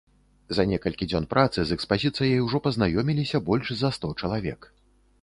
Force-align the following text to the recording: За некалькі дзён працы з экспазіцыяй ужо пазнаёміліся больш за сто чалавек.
За 0.59 0.63
некалькі 0.71 1.07
дзён 1.11 1.27
працы 1.35 1.59
з 1.69 1.77
экспазіцыяй 1.77 2.43
ужо 2.47 2.65
пазнаёміліся 2.71 3.45
больш 3.51 3.67
за 3.79 3.97
сто 4.01 4.15
чалавек. 4.21 4.61